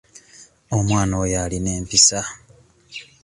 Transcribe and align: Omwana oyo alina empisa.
Omwana 0.75 1.13
oyo 1.23 1.35
alina 1.43 1.71
empisa. 1.79 2.19